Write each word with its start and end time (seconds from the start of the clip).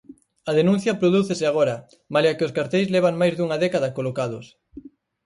A 0.49 0.51
denuncia 0.59 0.97
prodúcese 1.01 1.45
agora 1.47 1.75
malia 2.13 2.35
que 2.37 2.45
os 2.47 2.55
carteis 2.57 2.91
levan 2.95 3.15
máis 3.21 3.33
dunha 3.35 3.57
década 3.65 3.93
colocados. 3.97 4.45